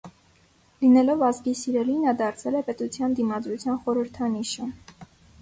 Լինելով 0.85 1.21
ազգի 1.27 1.53
սիրելին, 1.59 1.99
նա 2.07 2.15
դարձել 2.23 2.57
է 2.63 2.65
պետության 2.71 3.15
դիմադրության 3.21 3.79
խորհրդանիշը։ 3.85 4.73